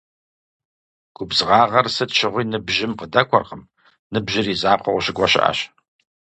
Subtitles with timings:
[1.17, 3.61] Губзыгъагъэр сыт щыгъуи ныбжьым къыдэкӏуэркъым-
[4.13, 5.59] ныбжьыр и закъуэу къыщыкӏуэ щыӏэщ.